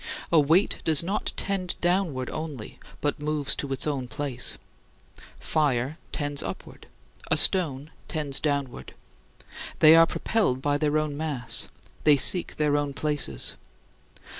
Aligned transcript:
A 0.31 0.39
weight 0.39 0.79
does 0.83 1.03
not 1.03 1.31
tend 1.37 1.75
downward 1.79 2.31
only, 2.31 2.79
but 3.01 3.19
moves 3.19 3.55
to 3.57 3.71
its 3.71 3.85
own 3.85 4.07
place. 4.07 4.57
Fire 5.39 5.99
tends 6.11 6.41
upward; 6.41 6.87
a 7.29 7.37
stone 7.37 7.91
tends 8.07 8.39
downward. 8.39 8.95
They 9.77 9.95
are 9.95 10.07
propelled 10.07 10.59
by 10.59 10.79
their 10.79 10.97
own 10.97 11.15
mass; 11.15 11.67
they 12.03 12.17
seek 12.17 12.55
their 12.55 12.75
own 12.77 12.95
places. 12.95 13.53